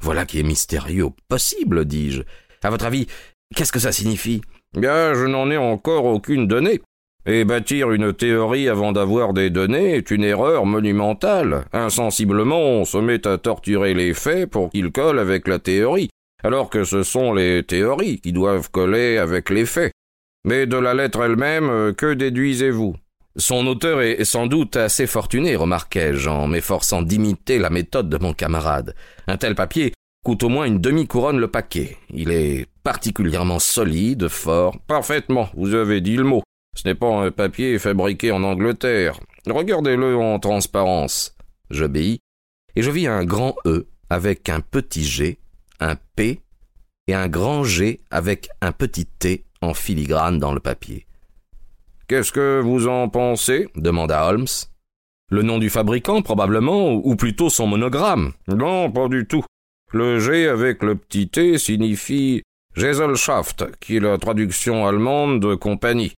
Voilà 0.00 0.26
qui 0.26 0.40
est 0.40 0.44
mystérieux 0.44 1.08
possible, 1.28 1.84
dis-je. 1.84 2.22
À 2.62 2.70
votre 2.70 2.86
avis, 2.86 3.06
qu'est-ce 3.54 3.72
que 3.72 3.78
ça 3.78 3.92
signifie? 3.92 4.42
Bien, 4.76 5.14
je 5.14 5.26
n'en 5.26 5.50
ai 5.50 5.56
encore 5.56 6.04
aucune 6.04 6.46
donnée. 6.46 6.80
Et 7.26 7.44
bâtir 7.44 7.90
une 7.92 8.12
théorie 8.12 8.68
avant 8.68 8.92
d'avoir 8.92 9.32
des 9.32 9.48
données 9.48 9.96
est 9.96 10.10
une 10.10 10.24
erreur 10.24 10.66
monumentale. 10.66 11.64
Insensiblement, 11.72 12.60
on 12.60 12.84
se 12.84 12.98
met 12.98 13.26
à 13.26 13.38
torturer 13.38 13.94
les 13.94 14.12
faits 14.12 14.50
pour 14.50 14.70
qu'ils 14.70 14.92
collent 14.92 15.18
avec 15.18 15.48
la 15.48 15.58
théorie, 15.58 16.10
alors 16.42 16.68
que 16.68 16.84
ce 16.84 17.02
sont 17.02 17.32
les 17.32 17.62
théories 17.62 18.20
qui 18.20 18.32
doivent 18.32 18.70
coller 18.70 19.16
avec 19.16 19.48
les 19.48 19.64
faits. 19.64 19.92
Mais 20.44 20.66
de 20.66 20.76
la 20.76 20.92
lettre 20.92 21.22
elle-même, 21.22 21.94
que 21.94 22.12
déduisez-vous? 22.12 22.94
Son 23.36 23.66
auteur 23.66 24.00
est 24.00 24.24
sans 24.24 24.46
doute 24.46 24.76
assez 24.76 25.08
fortuné, 25.08 25.56
remarquai-je, 25.56 26.28
en 26.28 26.46
m'efforçant 26.46 27.02
d'imiter 27.02 27.58
la 27.58 27.68
méthode 27.68 28.08
de 28.08 28.16
mon 28.16 28.32
camarade. 28.32 28.94
Un 29.26 29.36
tel 29.36 29.56
papier 29.56 29.92
coûte 30.24 30.44
au 30.44 30.48
moins 30.48 30.66
une 30.66 30.80
demi-couronne 30.80 31.40
le 31.40 31.48
paquet. 31.48 31.96
Il 32.10 32.30
est 32.30 32.66
particulièrement 32.84 33.58
solide, 33.58 34.28
fort. 34.28 34.78
Parfaitement, 34.86 35.48
vous 35.54 35.74
avez 35.74 36.00
dit 36.00 36.16
le 36.16 36.22
mot. 36.22 36.42
Ce 36.76 36.86
n'est 36.86 36.94
pas 36.94 37.08
un 37.08 37.32
papier 37.32 37.76
fabriqué 37.80 38.30
en 38.30 38.44
Angleterre. 38.44 39.18
Regardez-le 39.46 40.16
en 40.16 40.38
transparence. 40.38 41.36
J'obéis, 41.70 42.20
et 42.76 42.82
je 42.82 42.90
vis 42.90 43.08
un 43.08 43.24
grand 43.24 43.56
E 43.66 43.88
avec 44.10 44.48
un 44.48 44.60
petit 44.60 45.04
G, 45.04 45.38
un 45.80 45.96
P 46.14 46.40
et 47.08 47.14
un 47.14 47.28
grand 47.28 47.64
G 47.64 48.00
avec 48.12 48.48
un 48.60 48.70
petit 48.70 49.06
T 49.06 49.44
en 49.60 49.74
filigrane 49.74 50.38
dans 50.38 50.52
le 50.52 50.60
papier. 50.60 51.06
Qu'est-ce 52.06 52.32
que 52.32 52.60
vous 52.60 52.86
en 52.86 53.08
pensez 53.08 53.68
demanda 53.76 54.26
Holmes. 54.26 54.46
Le 55.30 55.42
nom 55.42 55.58
du 55.58 55.70
fabricant, 55.70 56.20
probablement, 56.20 56.92
ou 56.92 57.16
plutôt 57.16 57.48
son 57.48 57.66
monogramme. 57.66 58.32
Non, 58.46 58.90
pas 58.90 59.08
du 59.08 59.26
tout. 59.26 59.44
Le 59.90 60.20
G 60.20 60.46
avec 60.48 60.82
le 60.82 60.96
petit 60.96 61.28
T 61.28 61.56
signifie 61.56 62.42
Gesellschaft, 62.76 63.78
qui 63.80 63.96
est 63.96 64.00
la 64.00 64.18
traduction 64.18 64.86
allemande 64.86 65.40
de 65.40 65.54
compagnie. 65.54 66.12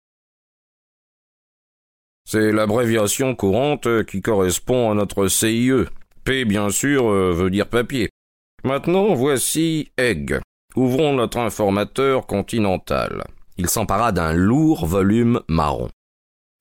C'est 2.27 2.51
l'abréviation 2.51 3.35
courante 3.35 4.05
qui 4.05 4.23
correspond 4.23 4.89
à 4.89 4.95
notre 4.95 5.27
CIE. 5.27 5.85
P, 6.23 6.45
bien 6.45 6.71
sûr, 6.71 7.07
veut 7.07 7.51
dire 7.51 7.67
papier. 7.67 8.09
Maintenant, 8.63 9.13
voici 9.13 9.91
Egg. 9.97 10.39
Ouvrons 10.75 11.13
notre 11.13 11.37
informateur 11.37 12.25
continental. 12.25 13.23
Il 13.57 13.69
s'empara 13.69 14.11
d'un 14.11 14.33
lourd 14.33 14.85
volume 14.85 15.41
marron. 15.47 15.89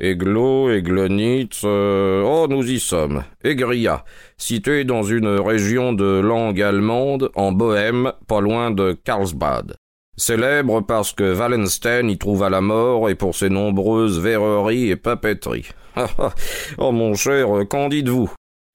Eglo, 0.00 0.70
Eglonitz, 0.70 1.62
euh, 1.64 2.22
oh, 2.24 2.46
nous 2.48 2.68
y 2.68 2.80
sommes. 2.80 3.24
Egria, 3.42 4.04
situé 4.36 4.84
dans 4.84 5.02
une 5.02 5.28
région 5.28 5.92
de 5.92 6.20
langue 6.20 6.60
allemande, 6.60 7.30
en 7.36 7.52
Bohême, 7.52 8.12
pas 8.26 8.40
loin 8.40 8.70
de 8.70 8.92
Karlsbad. 8.92 9.76
Célèbre 10.16 10.80
parce 10.80 11.12
que 11.12 11.36
Wallenstein 11.36 12.08
y 12.08 12.18
trouva 12.18 12.50
la 12.50 12.60
mort 12.60 13.08
et 13.08 13.14
pour 13.14 13.34
ses 13.34 13.50
nombreuses 13.50 14.20
verreries 14.20 14.90
et 14.90 14.96
papeteries. 14.96 15.70
oh 16.78 16.92
mon 16.92 17.14
cher, 17.14 17.48
qu'en 17.68 17.88
dites-vous? 17.88 18.30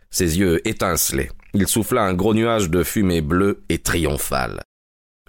Ses 0.10 0.40
yeux 0.40 0.68
étincelaient. 0.68 1.32
Il 1.54 1.68
souffla 1.68 2.04
un 2.04 2.14
gros 2.14 2.34
nuage 2.34 2.70
de 2.70 2.84
fumée 2.84 3.22
bleue 3.22 3.64
et 3.70 3.80
triomphale. 3.80 4.62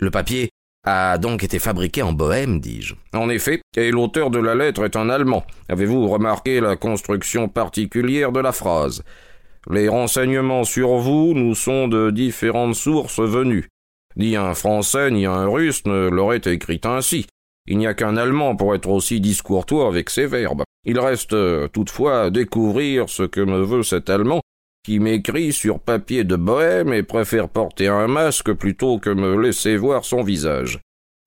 Le 0.00 0.11
papier 0.11 0.50
a 0.84 1.18
donc 1.18 1.44
été 1.44 1.58
fabriqué 1.58 2.02
en 2.02 2.12
Bohême, 2.12 2.60
dis-je. 2.60 2.94
En 3.12 3.28
effet, 3.28 3.60
et 3.76 3.90
l'auteur 3.90 4.30
de 4.30 4.38
la 4.38 4.54
lettre 4.54 4.84
est 4.84 4.96
un 4.96 5.10
Allemand. 5.10 5.44
Avez-vous 5.68 6.08
remarqué 6.08 6.60
la 6.60 6.76
construction 6.76 7.49
particulière 7.49 8.32
de 8.32 8.40
la 8.40 8.52
phrase? 8.52 9.02
Les 9.68 9.88
renseignements 9.88 10.64
sur 10.64 10.96
vous 10.96 11.34
nous 11.34 11.54
sont 11.54 11.87
de 11.87 12.10
différentes 12.10 12.75
sources 12.75 13.20
venues. 13.20 13.68
Ni 14.16 14.37
un 14.37 14.54
Français 14.54 15.10
ni 15.10 15.26
un 15.26 15.46
Russe 15.46 15.84
ne 15.84 16.08
l'aurait 16.08 16.40
écrit 16.46 16.80
ainsi. 16.84 17.26
Il 17.66 17.78
n'y 17.78 17.87
a 17.87 17.94
qu'un 17.94 18.16
Allemand 18.16 18.56
pour 18.56 18.75
être 18.75 18.88
aussi 18.88 19.20
discourtois 19.20 19.87
avec 19.87 20.08
ses 20.08 20.26
verbes. 20.26 20.62
Il 20.84 20.99
reste 20.99 21.34
euh, 21.34 21.68
toutefois 21.68 22.22
à 22.22 22.30
découvrir 22.30 23.10
ce 23.10 23.22
que 23.22 23.40
me 23.42 23.62
veut 23.62 23.82
cet 23.82 24.08
Allemand 24.08 24.40
qui 24.82 24.99
m'écrit 24.99 25.52
sur 25.52 25.80
papier 25.80 26.25
de 26.25 26.37
bohème 26.37 26.92
et 26.92 27.02
préfère 27.02 27.49
porter 27.49 27.88
un 27.88 28.06
masque 28.06 28.52
plutôt 28.52 28.99
que 28.99 29.10
me 29.10 29.40
laisser 29.40 29.76
voir 29.76 30.04
son 30.04 30.22
visage. 30.22 30.80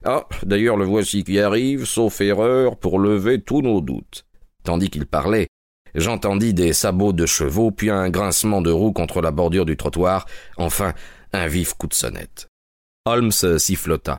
Ah, 0.05 0.27
d'ailleurs 0.43 0.77
le 0.77 0.85
voici 0.85 1.23
qui 1.23 1.39
arrive, 1.39 1.85
sauf 1.85 2.19
erreur, 2.21 2.77
pour 2.77 2.99
lever 2.99 3.41
tous 3.41 3.61
nos 3.61 3.79
doutes. 3.79 4.25
Tandis 4.63 4.89
qu'il 4.89 5.05
parlait, 5.05 5.47
j'entendis 5.95 6.53
des 6.53 6.73
sabots 6.73 7.13
de 7.13 7.25
chevaux, 7.25 7.71
puis 7.71 7.89
un 7.89 8.09
grincement 8.09 8.61
de 8.61 8.71
roues 8.71 8.93
contre 8.93 9.21
la 9.21 9.31
bordure 9.31 9.65
du 9.65 9.77
trottoir, 9.77 10.25
enfin 10.57 10.93
un 11.31 11.47
vif 11.47 11.73
coup 11.73 11.87
de 11.87 11.93
sonnette. 11.93 12.47
Holmes 13.05 13.31
sifflota. 13.31 14.17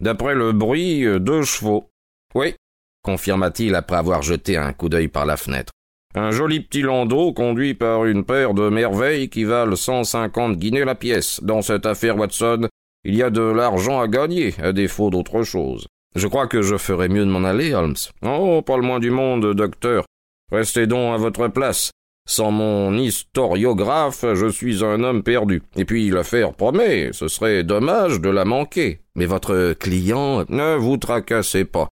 D'après 0.00 0.34
le 0.34 0.52
bruit, 0.52 1.04
deux 1.20 1.42
chevaux. 1.42 1.90
Oui, 2.34 2.54
confirma-t-il 3.02 3.74
après 3.74 3.96
avoir 3.96 4.22
jeté 4.22 4.56
un 4.56 4.72
coup 4.72 4.88
d'œil 4.88 5.08
par 5.08 5.26
la 5.26 5.36
fenêtre. 5.36 5.72
Un 6.14 6.30
joli 6.30 6.60
petit 6.60 6.82
landau 6.82 7.32
conduit 7.32 7.72
par 7.72 8.04
une 8.04 8.24
paire 8.24 8.52
de 8.52 8.68
merveilles 8.68 9.30
qui 9.30 9.44
valent 9.44 9.76
cent 9.76 10.04
cinquante 10.04 10.58
guinées 10.58 10.84
la 10.84 10.94
pièce. 10.94 11.40
Dans 11.42 11.62
cette 11.62 11.86
affaire 11.86 12.18
Watson, 12.18 12.68
il 13.04 13.16
y 13.16 13.22
a 13.22 13.30
de 13.30 13.40
l'argent 13.40 13.98
à 13.98 14.08
gagner, 14.08 14.54
à 14.62 14.72
défaut 14.72 15.08
d'autre 15.08 15.42
chose. 15.42 15.86
Je 16.14 16.28
crois 16.28 16.46
que 16.46 16.60
je 16.60 16.76
ferais 16.76 17.08
mieux 17.08 17.24
de 17.24 17.30
m'en 17.30 17.44
aller, 17.44 17.72
Holmes. 17.72 17.96
Oh, 18.22 18.60
pas 18.60 18.76
le 18.76 18.82
moins 18.82 19.00
du 19.00 19.10
monde, 19.10 19.54
docteur. 19.54 20.04
Restez 20.50 20.86
donc 20.86 21.14
à 21.14 21.16
votre 21.16 21.48
place. 21.48 21.90
Sans 22.28 22.50
mon 22.50 22.96
historiographe, 22.98 24.24
je 24.34 24.46
suis 24.46 24.84
un 24.84 25.02
homme 25.02 25.22
perdu. 25.22 25.62
Et 25.76 25.86
puis 25.86 26.10
l'affaire 26.10 26.52
promet, 26.52 27.08
ce 27.12 27.26
serait 27.26 27.64
dommage 27.64 28.20
de 28.20 28.28
la 28.28 28.44
manquer. 28.44 29.00
Mais 29.16 29.26
votre 29.26 29.72
client. 29.72 30.44
Ne 30.50 30.76
vous 30.76 30.98
tracassez 30.98 31.64
pas. 31.64 31.88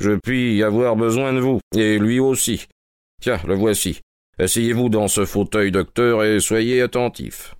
Je 0.00 0.18
puis 0.22 0.62
avoir 0.64 0.96
besoin 0.96 1.32
de 1.32 1.40
vous, 1.40 1.60
et 1.76 1.98
lui 1.98 2.18
aussi. 2.18 2.66
Tiens, 3.20 3.40
le 3.46 3.54
voici. 3.54 4.00
Asseyez-vous 4.38 4.88
dans 4.88 5.08
ce 5.08 5.24
fauteuil, 5.24 5.70
docteur, 5.70 6.24
et 6.24 6.40
soyez 6.40 6.80
attentif. 6.80 7.54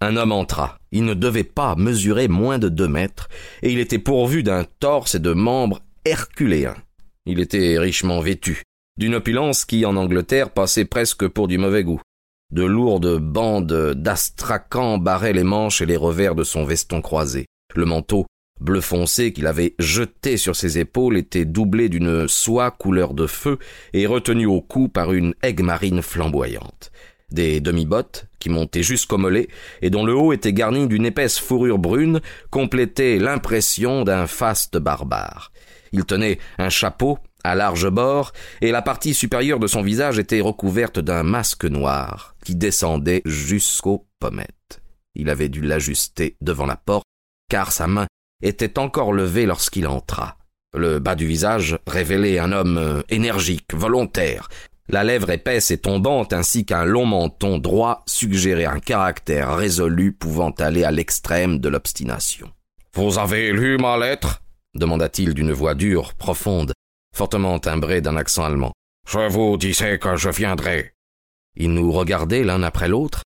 Un 0.00 0.16
homme 0.16 0.32
entra. 0.32 0.78
Il 0.92 1.04
ne 1.04 1.14
devait 1.14 1.44
pas 1.44 1.74
mesurer 1.76 2.28
moins 2.28 2.58
de 2.58 2.68
deux 2.68 2.88
mètres, 2.88 3.28
et 3.62 3.72
il 3.72 3.78
était 3.78 3.98
pourvu 3.98 4.42
d'un 4.42 4.64
torse 4.64 5.16
et 5.16 5.20
de 5.20 5.32
membres 5.32 5.80
herculéens. 6.04 6.76
Il 7.26 7.40
était 7.40 7.78
richement 7.78 8.20
vêtu 8.20 8.62
d'une 8.98 9.14
opulence 9.14 9.64
qui, 9.64 9.86
en 9.86 9.96
Angleterre, 9.96 10.50
passait 10.50 10.84
presque 10.84 11.26
pour 11.28 11.48
du 11.48 11.56
mauvais 11.56 11.84
goût. 11.84 12.00
De 12.52 12.64
lourdes 12.64 13.18
bandes 13.18 13.94
d'astracan 13.94 14.98
barraient 14.98 15.32
les 15.32 15.44
manches 15.44 15.80
et 15.80 15.86
les 15.86 15.96
revers 15.96 16.34
de 16.34 16.42
son 16.44 16.64
veston 16.64 17.00
croisé. 17.00 17.46
Le 17.74 17.84
manteau, 17.84 18.26
bleu 18.60 18.80
foncé 18.80 19.32
qu'il 19.32 19.46
avait 19.46 19.74
jeté 19.78 20.36
sur 20.36 20.56
ses 20.56 20.78
épaules, 20.78 21.16
était 21.16 21.44
doublé 21.44 21.88
d'une 21.88 22.28
soie 22.28 22.70
couleur 22.70 23.14
de 23.14 23.26
feu 23.26 23.58
et 23.92 24.06
retenu 24.06 24.46
au 24.46 24.60
cou 24.60 24.88
par 24.88 25.12
une 25.12 25.34
aigue 25.42 25.62
marine 25.62 26.02
flamboyante. 26.02 26.90
Des 27.30 27.60
demi-bottes, 27.60 28.26
qui 28.38 28.48
montaient 28.48 28.82
jusqu'au 28.82 29.18
mollet, 29.18 29.48
et 29.82 29.90
dont 29.90 30.04
le 30.04 30.14
haut 30.14 30.32
était 30.32 30.52
garni 30.52 30.86
d'une 30.86 31.04
épaisse 31.04 31.38
fourrure 31.38 31.78
brune, 31.78 32.20
complétaient 32.50 33.18
l'impression 33.18 34.02
d'un 34.02 34.26
faste 34.26 34.78
barbare. 34.78 35.52
Il 35.92 36.04
tenait 36.04 36.38
un 36.58 36.70
chapeau 36.70 37.18
à 37.44 37.54
large 37.54 37.88
bord, 37.88 38.32
et 38.60 38.70
la 38.70 38.82
partie 38.82 39.14
supérieure 39.14 39.58
de 39.58 39.66
son 39.66 39.82
visage 39.82 40.18
était 40.18 40.40
recouverte 40.40 40.98
d'un 40.98 41.22
masque 41.22 41.64
noir 41.64 42.34
qui 42.44 42.56
descendait 42.56 43.22
jusqu'aux 43.24 44.06
pommettes. 44.20 44.80
Il 45.14 45.28
avait 45.28 45.48
dû 45.48 45.60
l'ajuster 45.60 46.36
devant 46.40 46.66
la 46.66 46.76
porte, 46.76 47.04
car 47.50 47.72
sa 47.72 47.86
main 47.86 48.06
était 48.42 48.78
encore 48.78 49.12
levée 49.12 49.46
lorsqu'il 49.46 49.86
entra. 49.86 50.36
Le 50.74 50.98
bas 50.98 51.14
du 51.14 51.26
visage 51.26 51.78
révélait 51.86 52.38
un 52.38 52.52
homme 52.52 52.78
euh, 52.78 53.02
énergique, 53.08 53.72
volontaire. 53.74 54.48
La 54.90 55.04
lèvre 55.04 55.30
épaisse 55.30 55.70
et 55.70 55.78
tombante 55.78 56.32
ainsi 56.32 56.64
qu'un 56.64 56.84
long 56.84 57.06
menton 57.06 57.58
droit 57.58 58.02
suggéraient 58.06 58.64
un 58.64 58.80
caractère 58.80 59.56
résolu 59.56 60.12
pouvant 60.12 60.50
aller 60.50 60.84
à 60.84 60.90
l'extrême 60.90 61.58
de 61.58 61.68
l'obstination. 61.68 62.50
Vous 62.94 63.18
avez 63.18 63.52
lu 63.52 63.76
ma 63.78 63.98
lettre? 63.98 64.42
demanda-t-il 64.74 65.34
d'une 65.34 65.52
voix 65.52 65.74
dure, 65.74 66.14
profonde, 66.14 66.72
fortement 67.14 67.58
timbré 67.58 68.00
d'un 68.00 68.16
accent 68.16 68.44
allemand. 68.44 68.72
Je 69.06 69.28
vous 69.28 69.56
disais 69.56 69.98
que 69.98 70.16
je 70.16 70.30
viendrais. 70.30 70.94
Ils 71.56 71.72
nous 71.72 71.92
regardaient 71.92 72.44
l'un 72.44 72.62
après 72.62 72.88
l'autre. 72.88 73.22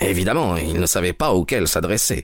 Évidemment, 0.00 0.56
ils 0.56 0.80
ne 0.80 0.86
savaient 0.86 1.12
pas 1.12 1.32
auquel 1.32 1.68
s'adresser. 1.68 2.22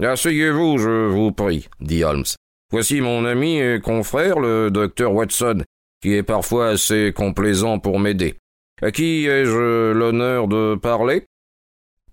Asseyez-vous, 0.00 0.78
je 0.78 1.08
vous 1.08 1.32
prie, 1.32 1.68
dit 1.80 2.04
Holmes. 2.04 2.24
Voici 2.70 3.00
mon 3.00 3.24
ami 3.24 3.58
et 3.58 3.80
confrère, 3.80 4.38
le 4.38 4.70
docteur 4.70 5.12
Watson, 5.12 5.64
qui 6.00 6.14
est 6.14 6.22
parfois 6.22 6.68
assez 6.68 7.12
complaisant 7.12 7.80
pour 7.80 7.98
m'aider. 7.98 8.36
À 8.80 8.92
qui 8.92 9.26
ai-je 9.26 9.92
l'honneur 9.92 10.46
de 10.46 10.76
parler? 10.76 11.24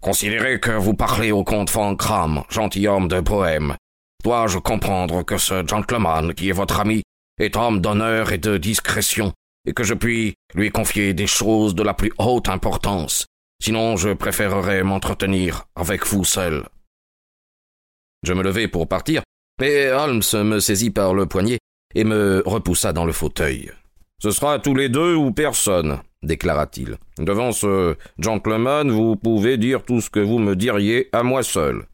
Considérez 0.01 0.59
que 0.59 0.71
vous 0.71 0.95
parlez 0.95 1.31
au 1.31 1.43
comte 1.43 1.69
Van 1.71 1.95
Kram, 1.95 2.41
gentilhomme 2.49 3.07
de 3.07 3.19
Bohême. 3.19 3.75
Dois-je 4.23 4.57
comprendre 4.57 5.21
que 5.21 5.37
ce 5.37 5.63
gentleman, 5.67 6.33
qui 6.33 6.49
est 6.49 6.53
votre 6.53 6.79
ami, 6.79 7.03
est 7.37 7.55
homme 7.55 7.81
d'honneur 7.81 8.31
et 8.31 8.39
de 8.39 8.57
discrétion, 8.57 9.31
et 9.67 9.73
que 9.73 9.83
je 9.83 9.93
puis 9.93 10.33
lui 10.55 10.71
confier 10.71 11.13
des 11.13 11.27
choses 11.27 11.75
de 11.75 11.83
la 11.83 11.93
plus 11.93 12.13
haute 12.17 12.49
importance? 12.49 13.27
Sinon, 13.61 13.95
je 13.95 14.09
préférerais 14.09 14.81
m'entretenir 14.81 15.65
avec 15.75 16.07
vous 16.07 16.25
seul. 16.25 16.65
Je 18.25 18.33
me 18.33 18.41
levai 18.41 18.67
pour 18.67 18.87
partir, 18.87 19.21
mais 19.61 19.91
Holmes 19.91 20.23
me 20.33 20.59
saisit 20.59 20.89
par 20.89 21.13
le 21.13 21.27
poignet 21.27 21.59
et 21.93 22.03
me 22.03 22.41
repoussa 22.43 22.91
dans 22.91 23.05
le 23.05 23.13
fauteuil. 23.13 23.71
Ce 24.19 24.31
sera 24.31 24.57
tous 24.57 24.73
les 24.73 24.89
deux 24.89 25.13
ou 25.13 25.31
personne, 25.31 25.99
déclara-t-il. 26.23 26.97
Devant 27.19 27.51
ce 27.51 27.95
gentleman, 28.17 28.89
vous 28.89 29.15
pouvez 29.15 29.59
dire 29.59 29.83
tout 29.83 30.01
ce 30.01 30.09
que 30.09 30.19
vous 30.19 30.39
me 30.39 30.55
diriez 30.55 31.07
à 31.13 31.21
moi 31.21 31.43
seul. 31.43 31.85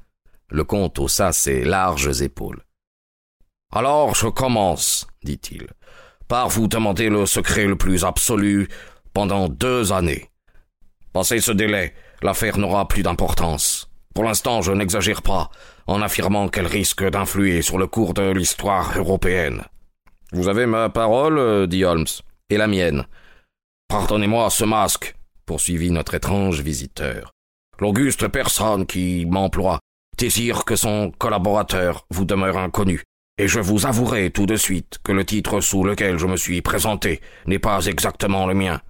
Le 0.49 0.63
comte 0.63 0.99
haussa 0.99 1.33
ses 1.33 1.65
larges 1.65 2.21
épaules. 2.21 2.63
Alors 3.73 4.15
je 4.15 4.27
commence, 4.27 5.07
dit-il, 5.23 5.67
par 6.29 6.47
vous 6.47 6.69
demander 6.69 7.09
le 7.09 7.25
secret 7.25 7.65
le 7.65 7.75
plus 7.75 8.05
absolu 8.05 8.69
pendant 9.13 9.49
deux 9.49 9.91
années. 9.91 10.29
Passé 11.11 11.41
ce 11.41 11.51
délai, 11.51 11.93
l'affaire 12.21 12.57
n'aura 12.57 12.87
plus 12.87 13.03
d'importance. 13.03 13.89
Pour 14.13 14.23
l'instant, 14.23 14.61
je 14.61 14.71
n'exagère 14.71 15.21
pas 15.21 15.51
en 15.87 16.01
affirmant 16.01 16.47
qu'elle 16.47 16.67
risque 16.67 17.03
d'influer 17.03 17.61
sur 17.61 17.77
le 17.77 17.87
cours 17.87 18.13
de 18.13 18.31
l'histoire 18.31 18.97
européenne. 18.97 19.63
Vous 20.31 20.47
avez 20.47 20.65
ma 20.65 20.89
parole, 20.89 21.67
dit 21.67 21.83
Holmes, 21.83 22.05
et 22.49 22.57
la 22.57 22.67
mienne. 22.67 23.05
Pardonnez-moi 23.87 24.49
ce 24.49 24.63
masque, 24.63 25.15
poursuivit 25.45 25.91
notre 25.91 26.13
étrange 26.13 26.61
visiteur. 26.61 27.31
L'auguste 27.79 28.27
personne 28.27 28.85
qui 28.85 29.25
m'emploie 29.25 29.79
désire 30.17 30.65
que 30.65 30.75
son 30.75 31.11
collaborateur 31.17 32.05
vous 32.11 32.25
demeure 32.25 32.57
inconnu 32.57 33.03
et 33.41 33.47
je 33.47 33.59
vous 33.59 33.87
avouerai 33.87 34.29
tout 34.29 34.45
de 34.45 34.55
suite 34.55 34.99
que 35.03 35.11
le 35.11 35.25
titre 35.25 35.61
sous 35.61 35.83
lequel 35.83 36.19
je 36.19 36.27
me 36.27 36.37
suis 36.37 36.61
présenté 36.61 37.21
n'est 37.47 37.57
pas 37.57 37.85
exactement 37.87 38.45
le 38.45 38.53
mien. 38.53 38.81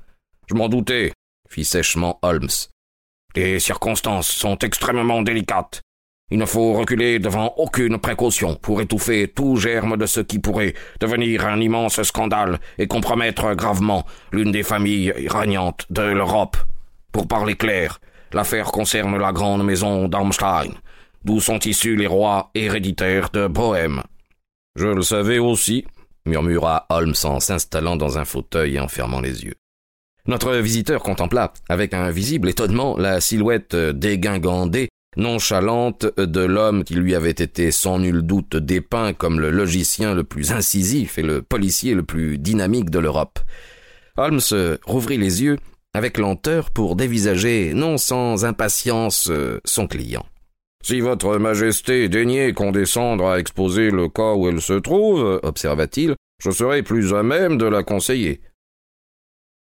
Je 0.49 0.55
m'en 0.55 0.67
doutais, 0.67 1.13
fit 1.49 1.63
sèchement 1.63 2.19
Holmes. 2.21 2.49
Les 3.33 3.59
circonstances 3.59 4.27
sont 4.27 4.57
extrêmement 4.57 5.21
délicates. 5.21 5.79
Il 6.31 6.37
ne 6.37 6.45
faut 6.45 6.71
reculer 6.71 7.19
devant 7.19 7.53
aucune 7.57 7.97
précaution 7.97 8.55
pour 8.55 8.79
étouffer 8.79 9.27
tout 9.27 9.57
germe 9.57 9.97
de 9.97 10.05
ce 10.05 10.21
qui 10.21 10.39
pourrait 10.39 10.73
devenir 11.01 11.45
un 11.45 11.59
immense 11.59 12.01
scandale 12.03 12.59
et 12.77 12.87
compromettre 12.87 13.53
gravement 13.53 14.05
l'une 14.31 14.53
des 14.53 14.63
familles 14.63 15.11
régnantes 15.27 15.85
de 15.89 16.03
l'Europe. 16.03 16.55
Pour 17.11 17.27
parler 17.27 17.55
clair, 17.55 17.99
l'affaire 18.31 18.71
concerne 18.71 19.17
la 19.17 19.33
grande 19.33 19.65
maison 19.65 20.07
d'Armstein, 20.07 20.71
d'où 21.25 21.41
sont 21.41 21.59
issus 21.59 21.97
les 21.97 22.07
rois 22.07 22.49
héréditaires 22.55 23.29
de 23.31 23.47
Bohême. 23.47 24.01
Je 24.77 24.87
le 24.87 25.01
savais 25.01 25.39
aussi, 25.39 25.85
murmura 26.25 26.85
Holmes 26.89 27.13
en 27.25 27.41
s'installant 27.41 27.97
dans 27.97 28.17
un 28.17 28.23
fauteuil 28.23 28.75
et 28.75 28.79
en 28.79 28.87
fermant 28.87 29.19
les 29.19 29.43
yeux. 29.43 29.55
Notre 30.27 30.55
visiteur 30.55 31.03
contempla, 31.03 31.51
avec 31.67 31.93
un 31.93 32.09
visible 32.09 32.47
étonnement, 32.47 32.95
la 32.97 33.19
silhouette 33.19 33.75
dégingandée 33.75 34.87
nonchalante 35.17 36.05
de 36.17 36.41
l'homme 36.41 36.83
qui 36.83 36.95
lui 36.95 37.15
avait 37.15 37.31
été 37.31 37.71
sans 37.71 37.99
nul 37.99 38.21
doute 38.21 38.55
dépeint 38.55 39.13
comme 39.13 39.39
le 39.39 39.49
logicien 39.49 40.13
le 40.13 40.23
plus 40.23 40.51
incisif 40.51 41.17
et 41.17 41.23
le 41.23 41.41
policier 41.41 41.93
le 41.93 42.03
plus 42.03 42.37
dynamique 42.37 42.89
de 42.89 42.99
l'Europe. 42.99 43.39
Holmes 44.17 44.77
rouvrit 44.85 45.17
les 45.17 45.43
yeux 45.43 45.57
avec 45.93 46.17
lenteur 46.17 46.71
pour 46.71 46.95
dévisager 46.95 47.73
non 47.73 47.97
sans 47.97 48.45
impatience 48.45 49.29
son 49.65 49.87
client. 49.87 50.25
Si 50.83 50.99
votre 50.99 51.37
majesté 51.37 52.09
daignait 52.09 52.53
condescendre 52.53 53.27
à 53.27 53.39
exposer 53.39 53.91
le 53.91 54.09
cas 54.09 54.33
où 54.33 54.47
elle 54.47 54.61
se 54.61 54.73
trouve, 54.73 55.39
observa-t-il, 55.43 56.15
je 56.43 56.49
serais 56.49 56.81
plus 56.81 57.13
à 57.13 57.21
même 57.21 57.57
de 57.57 57.65
la 57.65 57.83
conseiller. 57.83 58.41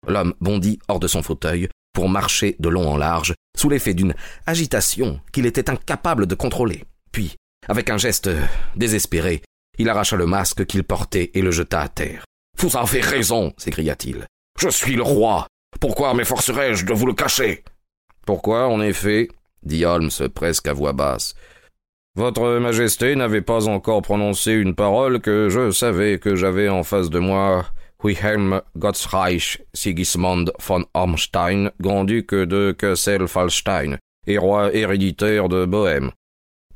L'homme 0.08 0.34
bondit 0.42 0.80
hors 0.88 1.00
de 1.00 1.08
son 1.08 1.22
fauteuil, 1.22 1.70
pour 1.94 2.10
marcher 2.10 2.56
de 2.60 2.70
long 2.70 2.88
en 2.90 2.98
large, 2.98 3.34
sous 3.58 3.70
l'effet 3.70 3.94
d'une 3.94 4.16
agitation 4.46 5.20
qu'il 5.32 5.46
était 5.46 5.70
incapable 5.70 6.26
de 6.26 6.36
contrôler. 6.36 6.84
Puis, 7.12 7.36
avec 7.68 7.90
un 7.90 7.98
geste 7.98 8.30
désespéré, 8.76 9.42
il 9.78 9.90
arracha 9.90 10.16
le 10.16 10.26
masque 10.26 10.66
qu'il 10.66 10.84
portait 10.84 11.32
et 11.34 11.42
le 11.42 11.52
jeta 11.52 11.82
à 11.82 11.88
terre. 11.88 12.26
Vous 12.58 12.76
avez 12.78 13.02
raison, 13.02 13.54
s'écria-t-il. 13.58 14.26
Je 14.60 14.70
suis 14.70 14.96
le 14.96 15.04
roi. 15.04 15.48
Pourquoi 15.80 16.14
m'efforcerais-je 16.14 16.86
de 16.86 16.94
vous 16.94 17.06
le 17.06 17.14
cacher? 17.14 17.64
Pourquoi, 18.26 18.68
en 18.68 18.82
effet 18.82 19.30
dit 19.66 19.86
Holmes 19.86 20.12
presque 20.34 20.68
à 20.68 20.74
voix 20.74 20.94
basse. 20.94 21.36
Votre 22.16 22.60
Majesté 22.60 23.16
n'avait 23.16 23.42
pas 23.42 23.68
encore 23.68 24.02
prononcé 24.02 24.52
une 24.52 24.76
parole 24.76 25.20
que 25.20 25.50
je 25.50 25.72
savais 25.72 26.20
que 26.20 26.36
j'avais 26.36 26.70
en 26.70 26.84
face 26.84 27.10
de 27.10 27.20
moi 27.20 27.66
Wilhelm 28.04 28.62
Gottsreich 28.78 29.64
Sigismund 29.74 30.52
von 30.60 30.86
Ormstein, 30.94 31.72
grand-duc 31.80 32.34
de 32.34 32.76
Kessel-Falstein, 32.78 33.98
et 34.28 34.38
roi 34.38 34.74
héréditaire 34.74 35.48
de 35.48 35.66
Bohême. 35.66 36.12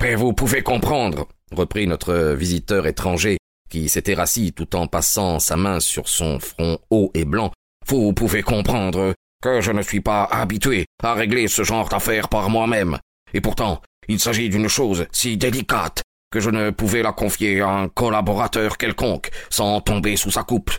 Mais 0.01 0.15
vous 0.15 0.33
pouvez 0.33 0.61
comprendre, 0.61 1.27
reprit 1.51 1.87
notre 1.87 2.33
visiteur 2.33 2.87
étranger, 2.87 3.37
qui 3.69 3.89
s'était 3.89 4.13
rassis 4.13 4.53
tout 4.53 4.75
en 4.75 4.87
passant 4.87 5.39
sa 5.39 5.57
main 5.57 5.79
sur 5.79 6.07
son 6.07 6.39
front 6.39 6.79
haut 6.89 7.11
et 7.13 7.25
blanc. 7.25 7.51
Vous 7.87 8.13
pouvez 8.13 8.41
comprendre 8.41 9.13
que 9.41 9.61
je 9.61 9.71
ne 9.71 9.81
suis 9.81 10.01
pas 10.01 10.23
habitué 10.23 10.85
à 11.03 11.13
régler 11.13 11.47
ce 11.47 11.63
genre 11.63 11.89
d'affaires 11.89 12.29
par 12.29 12.49
moi-même. 12.49 12.97
Et 13.33 13.41
pourtant, 13.41 13.81
il 14.07 14.19
s'agit 14.19 14.49
d'une 14.49 14.69
chose 14.69 15.05
si 15.11 15.37
délicate 15.37 16.03
que 16.31 16.39
je 16.39 16.49
ne 16.49 16.71
pouvais 16.71 17.03
la 17.03 17.13
confier 17.13 17.61
à 17.61 17.69
un 17.69 17.89
collaborateur 17.89 18.77
quelconque 18.77 19.29
sans 19.49 19.81
tomber 19.81 20.15
sous 20.17 20.31
sa 20.31 20.43
coupe. 20.43 20.71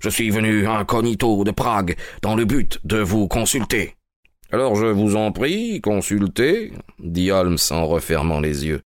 Je 0.00 0.08
suis 0.08 0.30
venu 0.30 0.66
incognito 0.66 1.44
de 1.44 1.50
Prague 1.50 1.96
dans 2.22 2.34
le 2.34 2.44
but 2.44 2.78
de 2.84 2.98
vous 2.98 3.28
consulter. 3.28 3.94
Alors 4.52 4.76
je 4.76 4.86
vous 4.86 5.16
en 5.16 5.32
prie, 5.32 5.80
consultez, 5.80 6.72
dit 7.00 7.30
Holmes 7.30 7.58
en 7.70 7.86
refermant 7.86 8.40
les 8.40 8.66
yeux. 8.66 8.80